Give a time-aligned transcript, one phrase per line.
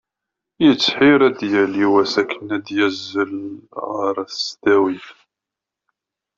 [0.65, 3.33] Yettḥir ad yali wass akken ad yazzel
[3.95, 5.07] ɣer tesdawit.